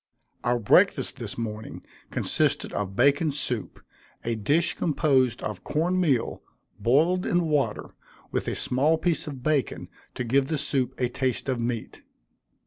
Our 0.43 0.57
breakfast, 0.57 1.17
this 1.17 1.37
morning, 1.37 1.83
consisted 2.09 2.73
of 2.73 2.95
bacon 2.95 3.31
soup, 3.31 3.79
a 4.25 4.33
dish 4.33 4.73
composed 4.73 5.43
of 5.43 5.63
corn 5.63 5.99
meal, 5.99 6.41
boiled 6.79 7.23
in 7.23 7.47
water, 7.49 7.91
with 8.31 8.47
a 8.47 8.55
small 8.55 8.97
piece 8.97 9.27
of 9.27 9.43
bacon 9.43 9.89
to 10.15 10.23
give 10.23 10.47
the 10.47 10.57
soup 10.57 10.95
a 10.99 11.07
taste 11.07 11.47
of 11.49 11.59
meat. 11.61 12.01